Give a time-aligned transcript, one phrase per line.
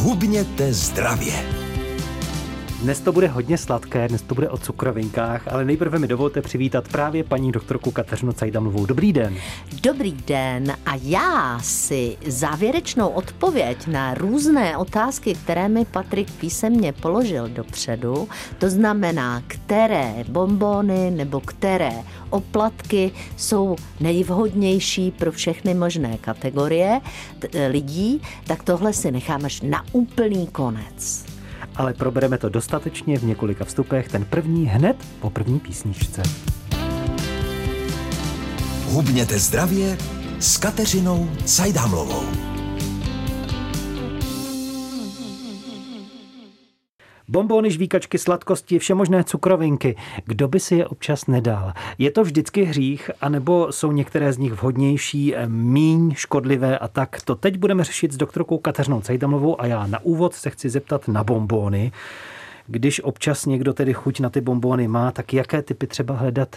[0.00, 1.59] Hubněte zdravě.
[2.80, 6.88] Dnes to bude hodně sladké, dnes to bude o cukrovinkách, ale nejprve mi dovolte přivítat
[6.88, 8.86] právě paní doktorku Kateřinu Cajdamlovou.
[8.86, 9.36] Dobrý den.
[9.82, 17.48] Dobrý den a já si závěrečnou odpověď na různé otázky, které mi Patrik písemně položil
[17.48, 21.92] dopředu, to znamená, které bombony nebo které
[22.30, 27.00] oplatky jsou nejvhodnější pro všechny možné kategorie
[27.68, 31.29] lidí, tak tohle si nechám až na úplný konec
[31.80, 34.08] ale probereme to dostatečně v několika vstupech.
[34.08, 36.22] Ten první hned po první písničce.
[38.84, 39.98] Hubněte zdravě
[40.38, 42.49] s Kateřinou Cajdámlovou.
[47.30, 49.96] Bombony, žvíkačky, sladkosti, všemožné cukrovinky.
[50.24, 51.72] Kdo by si je občas nedal?
[51.98, 57.22] Je to vždycky hřích, anebo jsou některé z nich vhodnější, míň škodlivé a tak?
[57.24, 61.08] To teď budeme řešit s doktorkou Kateřinou Cejdamovou a já na úvod se chci zeptat
[61.08, 61.92] na bombóny.
[62.66, 66.56] Když občas někdo tedy chuť na ty bombóny má, tak jaké typy třeba hledat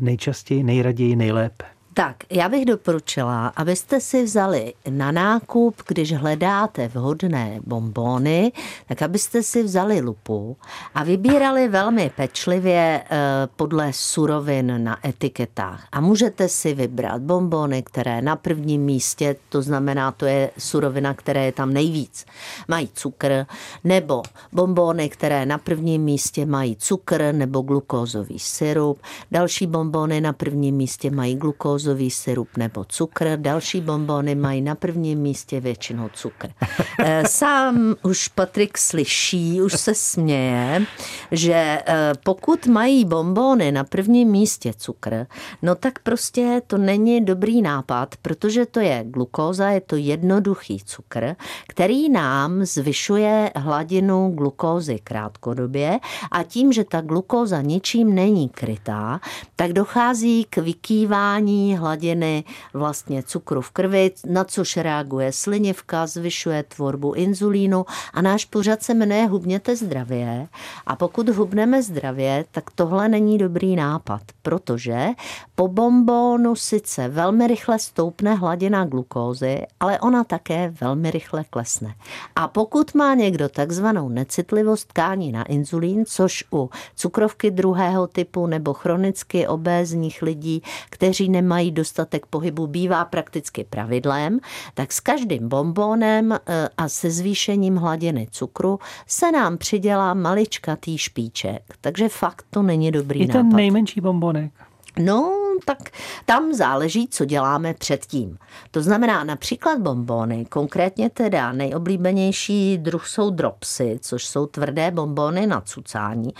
[0.00, 1.77] nejčastěji, nejraději, nejlépe?
[1.94, 8.52] Tak, já bych doporučila, abyste si vzali na nákup, když hledáte vhodné bombóny,
[8.88, 10.56] tak abyste si vzali lupu
[10.94, 13.18] a vybírali velmi pečlivě eh,
[13.56, 15.86] podle surovin na etiketách.
[15.92, 21.44] A můžete si vybrat bombóny, které na prvním místě, to znamená, to je surovina, které
[21.44, 22.26] je tam nejvíc,
[22.68, 23.46] mají cukr,
[23.84, 24.22] nebo
[24.52, 29.02] bombóny, které na prvním místě mají cukr nebo glukózový syrup.
[29.30, 33.36] Další bombóny na prvním místě mají glukózový glukózový syrup nebo cukr.
[33.36, 36.48] Další bombony mají na prvním místě většinou cukr.
[37.00, 40.86] Eh, sám už Patrik slyší, už se směje,
[41.30, 45.26] že eh, pokud mají bombony na prvním místě cukr,
[45.62, 51.34] no tak prostě to není dobrý nápad, protože to je glukóza, je to jednoduchý cukr,
[51.68, 55.98] který nám zvyšuje hladinu glukózy krátkodobě
[56.30, 59.20] a tím, že ta glukóza ničím není krytá,
[59.56, 67.12] tak dochází k vykývání hladiny vlastně cukru v krvi, na což reaguje slinivka, zvyšuje tvorbu
[67.12, 70.48] inzulínu a náš pořad se jmenuje Hubněte zdravě.
[70.86, 75.06] A pokud hubneme zdravě, tak tohle není dobrý nápad, protože
[75.54, 81.94] po bombónu sice velmi rychle stoupne hladina glukózy, ale ona také velmi rychle klesne.
[82.36, 88.74] A pokud má někdo takzvanou necitlivost tkání na inzulín, což u cukrovky druhého typu nebo
[88.74, 94.38] chronicky obézních lidí, kteří nemají mají dostatek pohybu, bývá prakticky pravidlem,
[94.74, 101.62] tak s každým bombónem eh, a se zvýšením hladiny cukru se nám přidělá maličkatý špíček.
[101.80, 103.38] Takže fakt to není dobrý Je nápad.
[103.38, 104.52] ten nejmenší bombonek.
[104.98, 105.32] No,
[105.64, 105.78] tak
[106.24, 108.38] tam záleží, co děláme předtím.
[108.70, 115.60] To znamená například bombony, konkrétně teda nejoblíbenější druh jsou dropsy, což jsou tvrdé bombony na
[115.60, 116.30] cucání,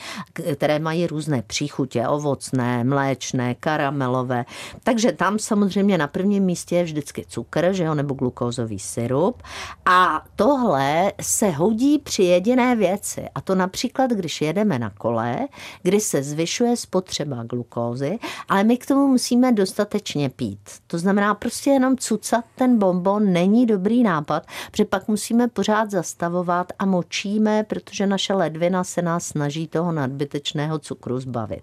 [0.55, 4.45] které mají různé příchutě, ovocné, mléčné, karamelové.
[4.83, 9.43] Takže tam samozřejmě na prvním místě je vždycky cukr, že jo, nebo glukózový syrup.
[9.87, 13.29] A tohle se hodí při jediné věci.
[13.35, 15.49] A to například, když jedeme na kole,
[15.83, 18.19] kdy se zvyšuje spotřeba glukózy,
[18.49, 20.60] ale my k tomu musíme dostatečně pít.
[20.86, 26.72] To znamená prostě jenom cucat ten bonbon není dobrý nápad, protože pak musíme pořád zastavovat
[26.78, 31.62] a močíme, protože naše ledvina se nás snaží toho nadbytečného cukru zbavit.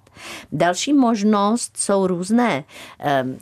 [0.52, 2.64] Další možnost jsou různé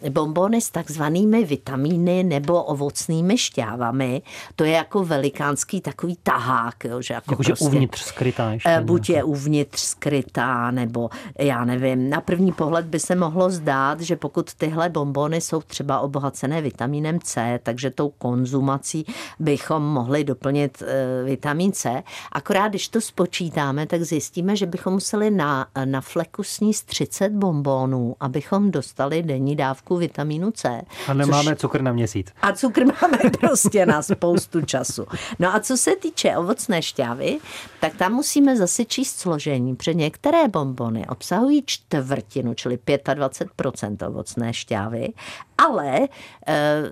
[0.09, 4.21] bombony s takzvanými vitamíny nebo ovocnými šťávami.
[4.55, 6.85] To je jako velikánský takový tahák.
[6.85, 8.69] Jo, že jako, jako prostě, uvnitř skrytá ještě.
[8.69, 11.09] Eh, buď je uvnitř skrytá, nebo
[11.39, 15.61] já nevím, na první pohled by se mohlo zdát, rád, že pokud tyhle bombony jsou
[15.61, 19.05] třeba obohacené vitamínem C, takže tou konzumací
[19.39, 22.03] bychom mohli doplnit e, vitamin C.
[22.31, 28.15] Akorát, když to spočítáme, tak zjistíme, že bychom museli na, na fleku sníst 30 bombónů,
[28.19, 30.81] abychom dostali denní dávku vitamínu C.
[31.07, 31.61] A nemáme což...
[31.61, 32.27] cukr na měsíc.
[32.41, 35.05] A cukr máme prostě na spoustu času.
[35.39, 37.37] No a co se týče ovocné šťávy,
[37.79, 42.79] tak tam musíme zase číst složení, protože některé bombony obsahují čtvrtinu, čili
[43.13, 43.49] 25
[44.01, 45.13] ovocné šťávy,
[45.57, 46.07] ale
[46.47, 46.89] eh,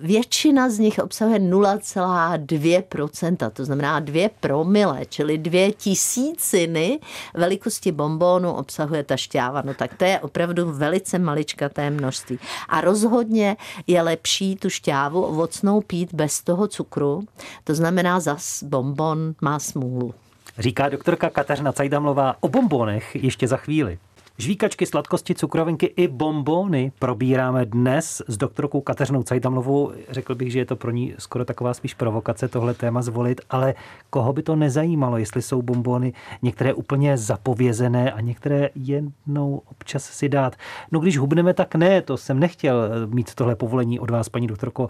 [0.00, 6.98] většina z nich obsahuje 0,2%, to znamená 2 promile, čili dvě tisíciny
[7.34, 9.62] velikosti bombónu obsahuje ta šťáva.
[9.62, 12.38] No tak to je opravdu velice maličkaté množství.
[12.68, 13.56] A rozhodně
[13.86, 17.24] je lepší tu šťávu ovocnou pít bez toho cukru,
[17.64, 20.14] to znamená zas bonbon má smůlu.
[20.58, 23.98] Říká doktorka Kateřina Cajdamlová o bombonech ještě za chvíli.
[24.40, 29.92] Žvíkačky, sladkosti, cukrovinky i bombóny probíráme dnes s doktorkou Kateřinou Cajdamlovou.
[30.10, 33.74] Řekl bych, že je to pro ní skoro taková spíš provokace tohle téma zvolit, ale
[34.10, 40.28] koho by to nezajímalo, jestli jsou bombóny některé úplně zapovězené a některé jednou občas si
[40.28, 40.56] dát.
[40.92, 44.88] No když hubneme, tak ne, to jsem nechtěl mít tohle povolení od vás, paní doktorko,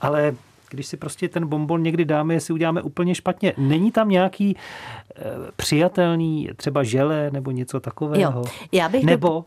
[0.00, 0.34] ale
[0.70, 3.52] když si prostě ten bonbon někdy dáme, jestli uděláme úplně špatně.
[3.58, 5.22] Není tam nějaký e,
[5.56, 8.38] přijatelný třeba žele nebo něco takového?
[8.38, 9.44] Jo, já bych nebo do...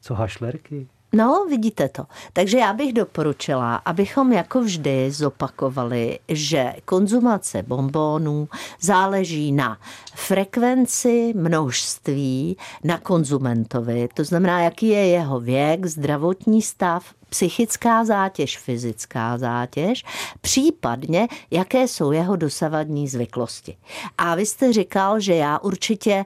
[0.00, 0.86] co hašlerky?
[1.12, 2.04] No, vidíte to.
[2.32, 8.48] Takže já bych doporučila, abychom jako vždy zopakovali, že konzumace bonbonů
[8.80, 9.78] záleží na
[10.14, 14.08] frekvenci, množství, na konzumentovi.
[14.14, 20.04] To znamená, jaký je jeho věk, zdravotní stav, psychická zátěž, fyzická zátěž,
[20.40, 23.76] případně jaké jsou jeho dosavadní zvyklosti.
[24.18, 26.24] A vy jste říkal, že já určitě e,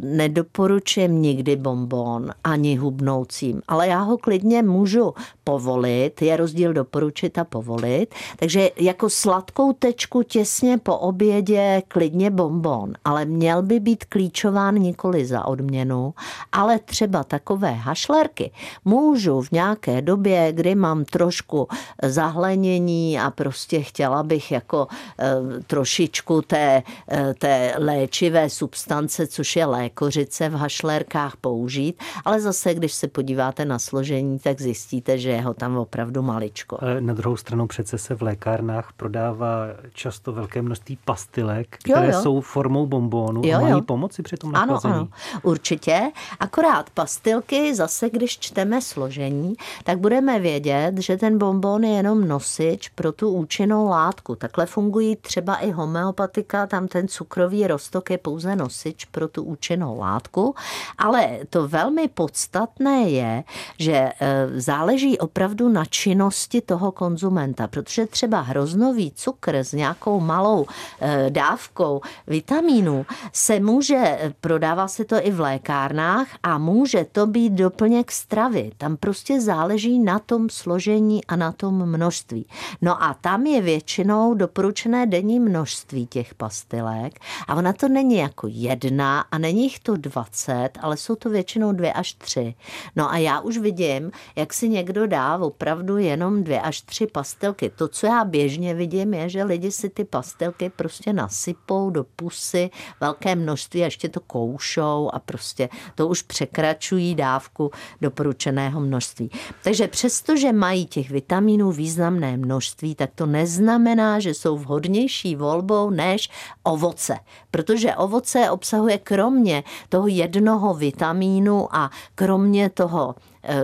[0.00, 7.44] nedoporučím nikdy bonbon ani hubnoucím, ale já ho klidně můžu povolit, je rozdíl doporučit a
[7.44, 14.74] povolit, takže jako sladkou tečku těsně po obědě klidně bonbon, ale měl by být klíčován
[14.74, 16.14] nikoli za odměnu,
[16.52, 18.50] ale třeba takové hašlerky
[18.84, 21.68] můžu v nějaké době, kdy mám trošku
[22.02, 24.86] zahlenění a prostě chtěla bych jako
[25.20, 26.82] e, trošičku té,
[27.12, 33.64] e, té léčivé substance, což je lékořice v hašlérkách použít, ale zase, když se podíváte
[33.64, 36.78] na složení, tak zjistíte, že je ho tam opravdu maličko.
[37.00, 42.22] Na druhou stranu přece se v lékárnách prodává často velké množství pastilek, které jo, jo.
[42.22, 43.80] jsou formou bombónu jo, a mají jo.
[43.82, 44.94] pomoci při tom nachlazení.
[44.94, 46.10] Ano, ano, určitě.
[46.40, 49.54] Akorát pastilky, zase když čteme složení,
[49.84, 54.34] tak tak budeme vědět, že ten bonbon je jenom nosič pro tu účinnou látku.
[54.34, 59.98] Takhle fungují třeba i homeopatika, tam ten cukrový rostok je pouze nosič pro tu účinnou
[59.98, 60.54] látku,
[60.98, 63.44] ale to velmi podstatné je,
[63.78, 64.12] že e,
[64.60, 70.66] záleží opravdu na činnosti toho konzumenta, protože třeba hroznový cukr s nějakou malou
[71.00, 77.52] e, dávkou vitamínu se může, prodává se to i v lékárnách a může to být
[77.52, 78.70] doplněk stravy.
[78.78, 82.46] Tam prostě záleží záleží na tom složení a na tom množství.
[82.82, 87.18] No a tam je většinou doporučené denní množství těch pastilek
[87.48, 91.72] a ona to není jako jedna a není jich to 20, ale jsou to většinou
[91.72, 92.54] dvě až tři.
[92.96, 97.70] No a já už vidím, jak si někdo dá opravdu jenom dvě až tři pastilky.
[97.70, 102.70] To, co já běžně vidím, je, že lidi si ty pastilky prostě nasypou do pusy
[103.00, 107.70] velké množství a ještě to koušou a prostě to už překračují dávku
[108.00, 109.30] doporučeného množství.
[109.64, 115.90] Takže takže přestože mají těch vitaminů významné množství, tak to neznamená, že jsou vhodnější volbou
[115.90, 116.30] než
[116.62, 117.18] ovoce.
[117.50, 123.14] Protože ovoce obsahuje kromě toho jednoho vitamínu a kromě toho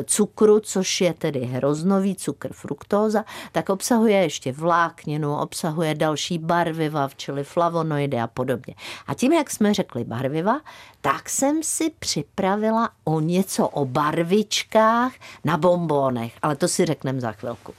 [0.04, 7.44] cukru, což je tedy hroznový cukr fruktóza, tak obsahuje ještě vlákninu, obsahuje další barviva, čili
[7.44, 8.74] flavonoidy a podobně.
[9.06, 10.60] A tím, jak jsme řekli barviva,
[11.00, 15.12] tak jsem si připravila o něco o barvičkách
[15.44, 17.74] na bombónech, ale to si řekneme za chvilku.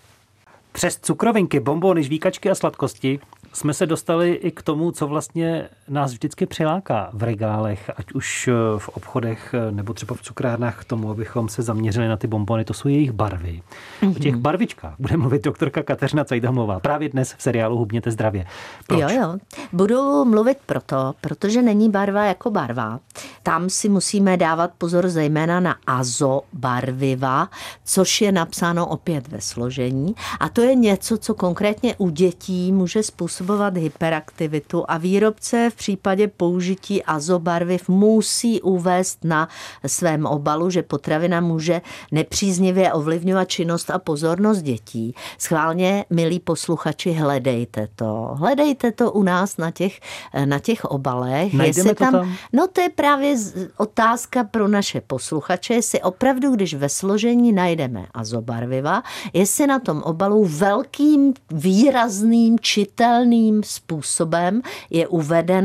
[0.71, 3.19] Přes cukrovinky, bombóny, žvíkačky a sladkosti
[3.53, 8.47] jsme se dostali i k tomu, co vlastně nás vždycky přiláká v regálech, ať už
[8.47, 12.27] eh, v obchodech eh, nebo třeba v cukrárnách k tomu, abychom se zaměřili na ty
[12.27, 13.61] bombony, to jsou jejich barvy.
[14.01, 14.15] Mm-hmm.
[14.15, 14.41] O těch mhm.
[14.41, 18.45] barvičkách bude mluvit doktorka Kateřina Cajdamlová právě dnes v seriálu Hubněte zdravě.
[18.87, 19.01] Proč?
[19.01, 19.37] Jo, jo.
[19.73, 22.99] Budu mluvit proto, protože není barva jako barva.
[23.43, 27.49] Tam si musíme dávat pozor zejména na azo barviva,
[27.83, 30.15] což je napsáno opět ve složení.
[30.39, 36.27] A to je něco, co konkrétně u dětí může způsobovat hyperaktivitu a výrobce v případě
[36.27, 39.49] použití azobarviv musí uvést na
[39.87, 45.15] svém obalu, že potravina může nepříznivě ovlivňovat činnost a pozornost dětí.
[45.37, 48.29] Schválně, milí posluchači, hledejte to.
[48.33, 49.99] Hledejte to u nás na těch,
[50.45, 51.53] na těch obalech.
[51.53, 52.33] Najdeme jestli tam, tam?
[52.53, 53.35] No to je právě
[53.77, 59.03] otázka pro naše posluchače, jestli opravdu, když ve složení najdeme azobarviva,
[59.33, 65.07] jestli na tom obalu velkým, výrazným, čitelným způsobem je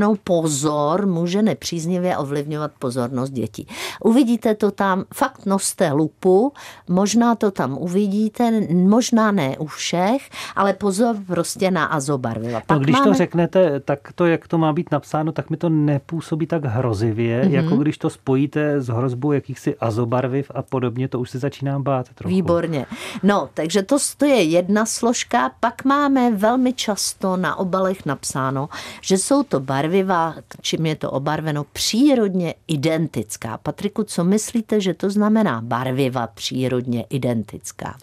[0.00, 3.66] uvedeno pozor, může nepříznivě ovlivňovat pozornost dětí.
[4.04, 6.52] Uvidíte to tam, fakt noste lupu,
[6.88, 12.62] možná to tam uvidíte, možná ne u všech, ale pozor prostě na azobarviva.
[12.70, 13.06] no, když máme...
[13.06, 17.44] to řeknete, tak to, jak to má být napsáno, tak mi to nepůsobí tak hrozivě,
[17.44, 17.50] mm-hmm.
[17.50, 22.06] jako když to spojíte s hrozbou jakýchsi azobarviv a podobně, to už se začínám bát
[22.14, 22.34] trochu.
[22.34, 22.86] Výborně.
[23.22, 28.68] No, takže to, to je jedna složka, pak máme velmi často na obalech napsáno,
[29.00, 29.60] že jsou to
[29.90, 33.58] barviva, čím je to obarveno, přírodně identická.
[33.58, 37.96] Patriku, co myslíte, že to znamená barviva přírodně identická?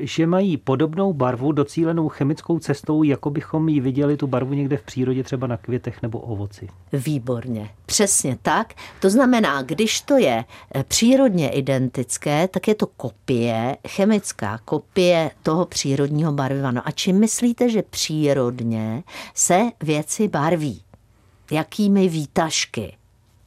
[0.00, 4.82] Že mají podobnou barvu docílenou chemickou cestou, jako bychom ji viděli tu barvu někde v
[4.82, 6.68] přírodě, třeba na květech nebo ovoci.
[6.92, 8.74] Výborně, přesně tak.
[9.00, 10.44] To znamená, když to je
[10.74, 16.70] eh, přírodně identické, tak je to kopie, chemická kopie toho přírodního barviva.
[16.70, 19.02] No a čím myslíte, že přírodně
[19.34, 20.82] se věci barví?
[21.50, 22.96] Jakými výtažky?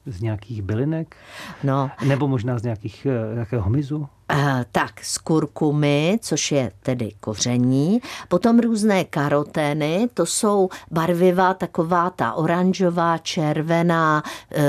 [0.05, 1.15] Z nějakých bylinek?
[1.63, 1.91] No.
[2.07, 4.07] Nebo možná z nějakých, eh, nějakého hmyzu?
[4.31, 12.09] Eh, tak z kurkumy, což je tedy koření, potom různé karotény, to jsou barviva taková
[12.09, 14.63] ta oranžová, červená, eh,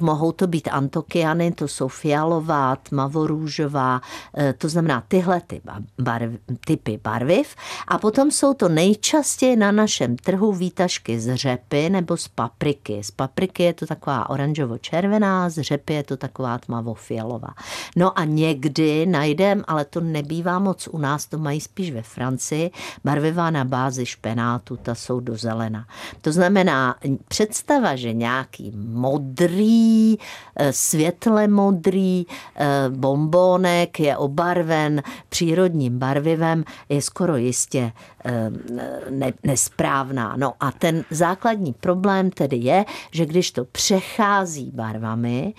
[0.00, 4.00] mohou to být antokiany, to jsou fialová, tmavorůžová,
[4.36, 5.60] eh, to znamená tyhle ty
[5.98, 6.32] barv,
[6.66, 7.54] typy barviv.
[7.88, 13.04] A potom jsou to nejčastěji na našem trhu výtažky z řepy nebo z papriky.
[13.04, 17.54] Z papriky je to taková oranžovo-červená, z řepy je to taková tmavo-fialová.
[17.96, 22.02] No a někdy kdy najdem, ale to nebývá moc u nás, to mají spíš ve
[22.02, 22.70] Francii,
[23.04, 25.86] barviva na bázi špenátu, ta jsou do zelena.
[26.20, 26.96] To znamená,
[27.28, 30.16] představa, že nějaký modrý,
[30.56, 37.92] eh, světle modrý eh, bombónek je obarven přírodním barvivem, je skoro jistě
[38.24, 38.50] eh,
[39.10, 40.36] ne, nesprávná.
[40.36, 45.54] No a ten základní problém tedy je, že když to přechází barvami,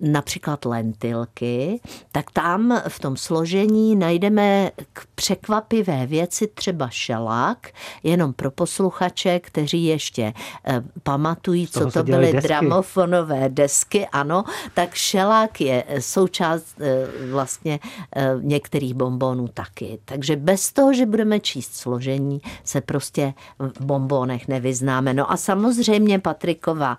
[0.00, 1.80] například lentilky,
[2.12, 7.68] tak tam v tom složení najdeme k překvapivé věci třeba šelák,
[8.02, 10.32] jenom pro posluchače, kteří ještě
[10.66, 12.48] eh, pamatují, co to byly desky.
[12.48, 17.80] dramofonové desky, ano, tak šelák je součást eh, vlastně
[18.16, 19.98] eh, některých bombónů taky.
[20.04, 25.14] Takže bez toho, že budeme číst složení, se prostě v bombónech nevyznáme.
[25.14, 26.98] No a samozřejmě Patrikova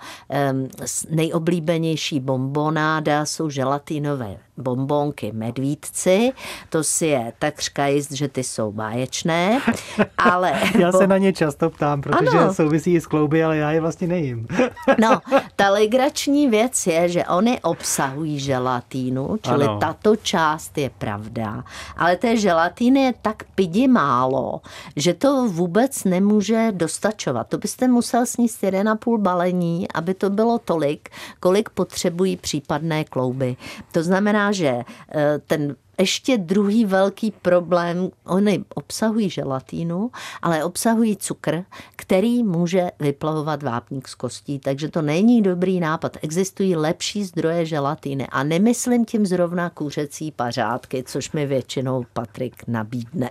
[1.09, 6.31] nejoblíbenější bombóna limonáda jsou želatinové bombonky medvídci,
[6.69, 9.59] to si je takřka jist, že ty jsou báječné,
[10.17, 10.53] ale...
[10.79, 12.53] já se na ně často ptám, protože ano.
[12.53, 14.47] souvisí i s klouby, ale já je vlastně nejím.
[15.01, 15.19] no,
[15.55, 19.79] ta legrační věc je, že oni obsahují želatínu, čili ano.
[19.79, 21.63] tato část je pravda,
[21.97, 24.61] ale té želatíny je tak pidi málo,
[24.95, 27.47] že to vůbec nemůže dostačovat.
[27.47, 31.09] To byste musel sníst 1,5 balení, aby to bylo tolik,
[31.39, 33.55] kolik potřebují případné klouby.
[33.91, 40.11] To znamená, že eh, ten ještě druhý velký problém, oni obsahují želatínu,
[40.41, 41.63] ale obsahují cukr,
[41.95, 46.17] který může vyplavovat vápník z kostí, takže to není dobrý nápad.
[46.21, 53.29] Existují lepší zdroje želatíny a nemyslím tím zrovna kuřecí pařádky, což mi většinou Patrik nabídne.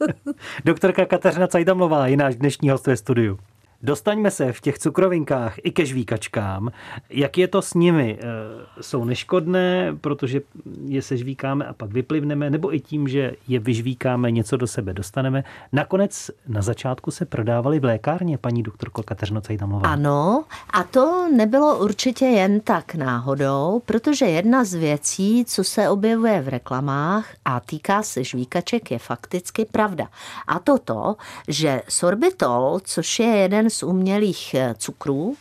[0.64, 3.38] Doktorka Kateřina Cajdamlová je náš dnešní host ve studiu.
[3.84, 6.70] Dostaňme se v těch cukrovinkách i ke žvíkačkám.
[7.10, 8.18] Jak je to s nimi?
[8.20, 10.40] E, jsou neškodné, protože
[10.84, 14.92] je se žvíkáme a pak vyplivneme, nebo i tím, že je vyžvíkáme, něco do sebe
[14.92, 15.44] dostaneme.
[15.72, 19.88] Nakonec na začátku se prodávaly v lékárně, paní doktorko Kateřino Cejtamlová.
[19.88, 26.40] Ano, a to nebylo určitě jen tak náhodou, protože jedna z věcí, co se objevuje
[26.40, 30.08] v reklamách a týká se žvíkaček, je fakticky pravda.
[30.46, 31.16] A to to,
[31.48, 35.36] že sorbitol, což je jeden z umělých eh, cukrů,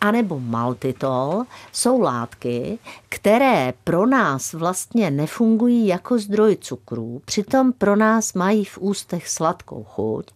[0.00, 2.78] anebo maltitol, jsou látky,
[3.08, 9.84] které pro nás vlastně nefungují jako zdroj cukrů, přitom pro nás mají v ústech sladkou
[9.84, 10.26] chuť,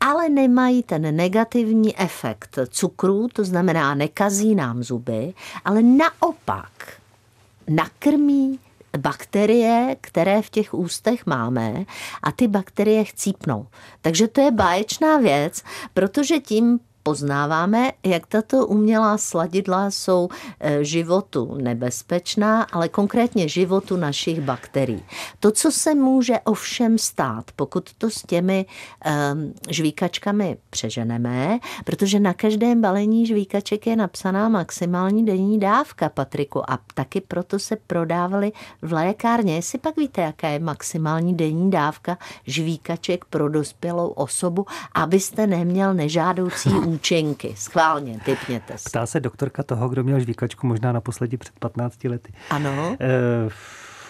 [0.00, 6.70] ale nemají ten negativní efekt cukrů, to znamená nekazí nám zuby, ale naopak
[7.68, 8.58] nakrmí
[8.98, 11.84] bakterie, které v těch ústech máme
[12.22, 13.66] a ty bakterie chcípnou.
[14.00, 15.62] Takže to je báječná věc,
[15.94, 20.28] protože tím poznáváme, jak tato umělá sladidla jsou
[20.60, 25.02] eh, životu nebezpečná, ale konkrétně životu našich bakterií.
[25.40, 32.34] To, co se může ovšem stát, pokud to s těmi um, žvíkačkami přeženeme, protože na
[32.34, 38.52] každém balení žvíkaček je napsaná maximální denní dávka, Patriku, a taky proto se prodávaly
[38.82, 39.54] v lékárně.
[39.54, 46.70] Jestli pak víte, jaká je maximální denní dávka žvíkaček pro dospělou osobu, abyste neměl nežádoucí
[46.70, 46.99] účinky.
[47.56, 48.84] Schválně, typněte si.
[48.84, 52.32] Ptá se doktorka toho, kdo měl žvíkačku možná naposledy před 15 lety.
[52.50, 52.96] Ano.
[53.00, 53.08] E,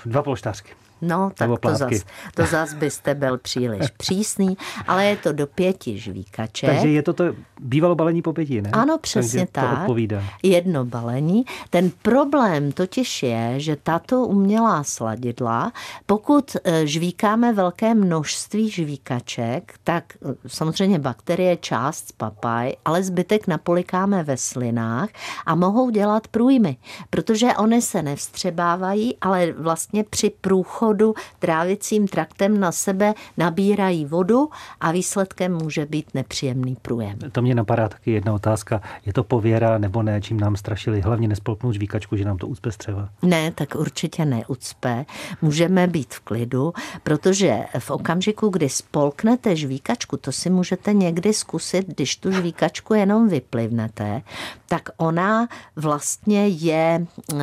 [0.06, 0.72] dva polštářky.
[1.02, 1.92] No, tak to zas,
[2.34, 6.70] to zas byste byl příliš přísný, ale je to do pěti žvíkaček.
[6.70, 7.24] Takže je to to
[7.60, 8.70] bývalo balení po pěti, ne?
[8.72, 9.80] Ano, přesně Takže to tak.
[9.80, 10.22] odpovídá.
[10.42, 11.44] Jedno balení.
[11.70, 15.72] Ten problém totiž je, že tato umělá sladidla,
[16.06, 24.22] pokud eh, žvíkáme velké množství žvíkaček, tak eh, samozřejmě bakterie část spapaj, ale zbytek napolikáme
[24.22, 25.08] ve slinách
[25.46, 26.76] a mohou dělat průjmy,
[27.10, 30.89] protože oni se nevstřebávají, ale vlastně při průchodu
[31.38, 34.48] trávicím traktem na sebe nabírají vodu
[34.80, 37.18] a výsledkem může být nepříjemný průjem.
[37.32, 38.82] To mě napadá taky jedna otázka.
[39.06, 41.00] Je to pověra nebo ne, čím nám strašili?
[41.00, 43.08] Hlavně nespolknout žvíkačku, že nám to ucpe střeva.
[43.22, 45.04] Ne, tak určitě neucpe.
[45.42, 51.86] Můžeme být v klidu, protože v okamžiku, kdy spolknete žvíkačku, to si můžete někdy zkusit,
[51.86, 54.22] když tu žvíkačku jenom vyplivnete,
[54.68, 57.36] tak ona vlastně je eh,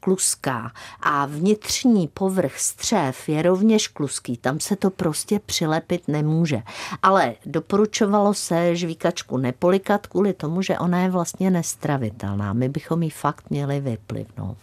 [0.00, 2.58] kluská a vnitřní povrch
[2.94, 4.36] střev je rovněž kluský.
[4.36, 6.62] Tam se to prostě přilepit nemůže.
[7.02, 12.52] Ale doporučovalo se žvíkačku nepolikat kvůli tomu, že ona je vlastně nestravitelná.
[12.52, 14.56] My bychom ji fakt měli vyplivnout.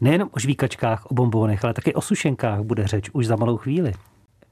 [0.00, 3.92] Nejenom o žvíkačkách, o bombónech, ale taky o sušenkách bude řeč už za malou chvíli.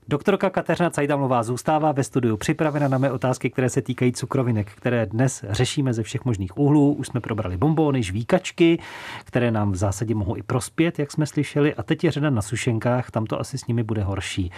[0.08, 5.06] Doktorka Kateřina Cajdamlová zůstává ve studiu připravena na mé otázky, které se týkají cukrovinek, které
[5.06, 6.92] dnes řešíme ze všech možných úhlů.
[6.92, 8.78] Už jsme probrali bombóny, žvíkačky,
[9.24, 12.42] které nám v zásadě mohou i prospět, jak jsme slyšeli, a teď je řada na
[12.42, 14.50] sušenkách, tam to asi s nimi bude horší.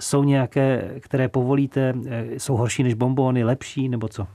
[0.00, 1.94] Jsou nějaké, které povolíte,
[2.30, 4.26] jsou horší než bombóny, lepší nebo co?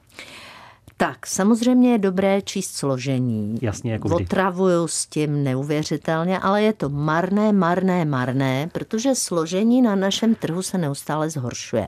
[1.02, 3.60] Tak, samozřejmě je dobré číst složení.
[3.62, 4.24] Jasně, jako vždy.
[4.24, 10.62] Otravuju s tím neuvěřitelně, ale je to marné, marné, marné, protože složení na našem trhu
[10.62, 11.88] se neustále zhoršuje.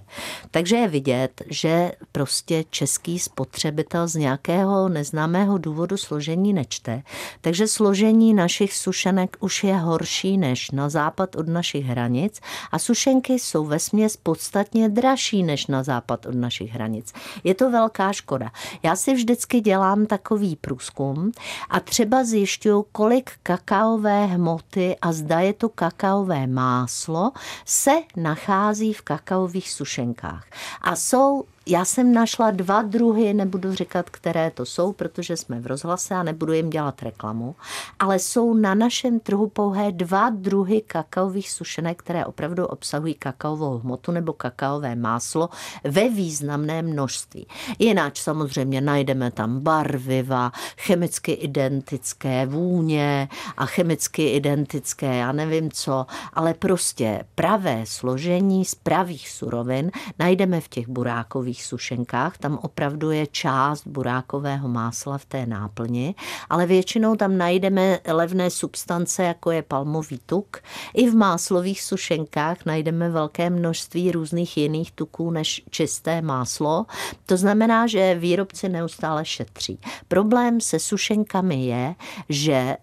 [0.51, 7.03] Takže je vidět, že prostě český spotřebitel z nějakého neznámého důvodu složení nečte.
[7.41, 12.39] Takže složení našich sušenek už je horší než na západ od našich hranic
[12.71, 17.13] a sušenky jsou ve směs podstatně dražší než na západ od našich hranic.
[17.43, 18.51] Je to velká škoda.
[18.83, 21.31] Já si vždycky dělám takový průzkum
[21.69, 27.31] a třeba zjišťuju, kolik kakaové hmoty a zda je to kakaové máslo
[27.65, 30.45] se nachází v kakaových sušenkách.
[30.81, 35.67] A jsou já jsem našla dva druhy, nebudu říkat, které to jsou, protože jsme v
[35.67, 37.55] rozhlase a nebudu jim dělat reklamu,
[37.99, 44.11] ale jsou na našem trhu pouhé dva druhy kakaových sušenek, které opravdu obsahují kakaovou hmotu
[44.11, 45.49] nebo kakaové máslo
[45.83, 47.47] ve významném množství.
[47.79, 56.53] Jinak samozřejmě najdeme tam barviva, chemicky identické vůně a chemicky identické, já nevím co, ale
[56.53, 63.87] prostě pravé složení z pravých surovin najdeme v těch burákových sušenkách, tam opravdu je část
[63.87, 66.15] burákového másla v té náplni,
[66.49, 70.57] ale většinou tam najdeme levné substance, jako je palmový tuk.
[70.93, 76.85] I v máslových sušenkách najdeme velké množství různých jiných tuků než čisté máslo.
[77.25, 79.79] To znamená, že výrobci neustále šetří.
[80.07, 81.95] Problém se sušenkami je,
[82.29, 82.77] že e,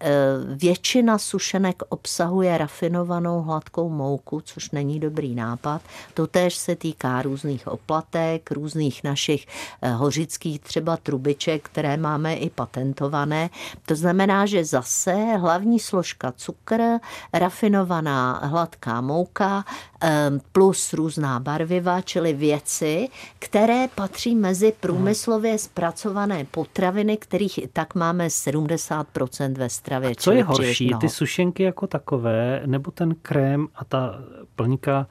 [0.55, 5.81] většina sušenek obsahuje rafinovanou hladkou mouku, což není dobrý nápad.
[6.13, 9.45] To též se týká různých oplatek, různých našich
[9.81, 13.49] eh, hořických třeba trubiček, které máme i patentované.
[13.85, 16.81] To znamená, že zase hlavní složka cukr,
[17.33, 19.65] rafinovaná hladká mouka
[20.03, 27.95] eh, plus různá barviva, čili věci, které patří mezi průmyslově zpracované potraviny, kterých i tak
[27.95, 30.09] máme 70% ve stravě.
[30.09, 34.15] A co je horší, ty sušenky jako takové, nebo ten krém a ta
[34.55, 35.07] plňka,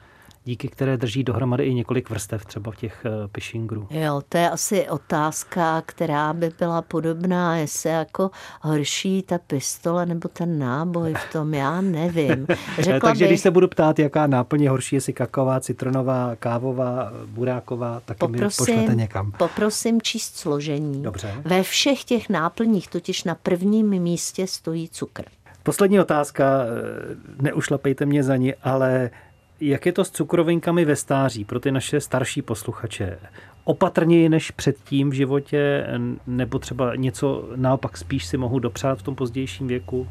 [0.49, 3.87] díky které drží dohromady i několik vrstev třeba v těch eh, pishingrů?
[3.89, 8.31] Jo, to je asi otázka, která by byla podobná, jestli jako
[8.61, 12.47] horší ta pistole nebo ten náboj v tom, já nevím.
[12.79, 17.11] Řekla Takže bych, když se budu ptát, jaká náplň je horší, jestli kakaová, citronová, kávová,
[17.25, 19.31] buráková, taky mi pošlete někam.
[19.31, 21.03] poprosím číst složení.
[21.03, 21.33] Dobře.
[21.45, 25.23] Ve všech těch náplních totiž na prvním místě stojí cukr.
[25.63, 29.09] Poslední otázka, eh, neušlapejte mě za ní, ale
[29.61, 33.19] jak je to s cukrovinkami ve stáří pro ty naše starší posluchače?
[33.63, 35.87] Opatrněji než předtím v životě,
[36.27, 40.07] nebo třeba něco naopak spíš si mohu dopřát v tom pozdějším věku?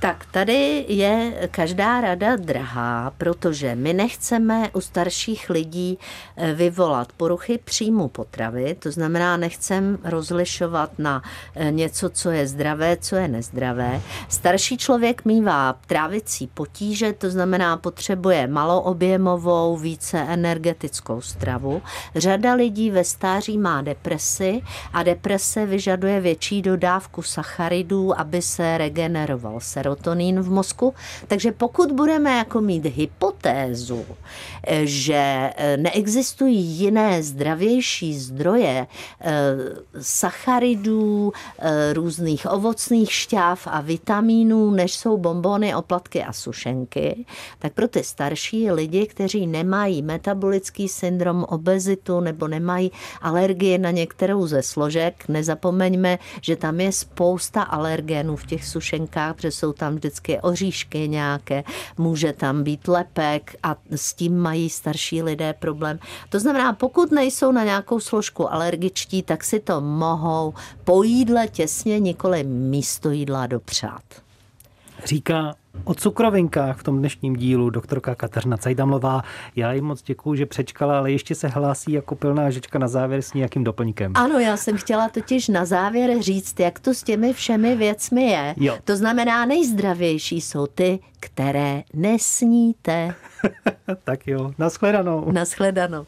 [0.00, 5.98] Tak tady je každá rada drahá, protože my nechceme u starších lidí
[6.36, 11.22] eh, vyvolat poruchy příjmu potravy, to znamená, nechcem rozlišovat na
[11.54, 14.00] eh, něco, co je zdravé, co je nezdravé.
[14.28, 21.82] Starší člověk mývá trávicí potíže, to znamená, potřebuje maloobjemovou, více energetickou stravu.
[22.16, 29.60] Řada lidí ve stáří má depresi a deprese vyžaduje větší dodávku sacharidů, aby se regeneroval,
[29.60, 30.94] se serotonin v mozku.
[31.26, 34.04] Takže pokud budeme jako mít hypotézu,
[34.82, 38.86] že neexistují jiné zdravější zdroje
[40.00, 41.32] sacharidů,
[41.92, 47.26] různých ovocných šťáv a vitamínů, než jsou bombony, oplatky a sušenky,
[47.58, 54.46] tak pro ty starší lidi, kteří nemají metabolický syndrom, obezitu nebo nemají alergie na některou
[54.46, 60.40] ze složek, nezapomeňme, že tam je spousta alergénů v těch sušenkách, protože jsou tam vždycky
[60.40, 61.64] oříšky nějaké,
[61.98, 65.98] může tam být lepek a s tím mají starší lidé problém.
[66.28, 72.00] To znamená, pokud nejsou na nějakou složku alergičtí, tak si to mohou po jídle těsně,
[72.00, 74.02] nikoli místo jídla dopřát.
[75.04, 79.22] Říká o cukrovinkách v tom dnešním dílu doktorka Kateřina Cajdamlová.
[79.56, 83.22] Já jim moc děkuji, že přečkala, ale ještě se hlásí jako pilná žečka na závěr
[83.22, 84.12] s nějakým doplňkem.
[84.14, 88.54] Ano, já jsem chtěla totiž na závěr říct, jak to s těmi všemi věcmi je.
[88.56, 88.78] Jo.
[88.84, 93.14] To znamená, nejzdravější jsou ty, které nesníte.
[94.04, 95.32] tak jo, nashledanou.
[95.32, 96.02] Nashledanou.